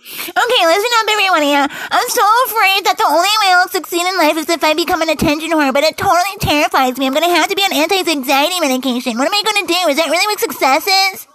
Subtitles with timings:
[0.00, 1.68] Okay, listen up, everyone here.
[1.68, 5.02] I'm so afraid that the only way I'll succeed in life is if I become
[5.02, 7.06] an attention whore, but it totally terrifies me.
[7.06, 9.18] I'm gonna have to be on anti-anxiety medication.
[9.18, 9.88] What am I gonna do?
[9.92, 11.29] Is that really what success is?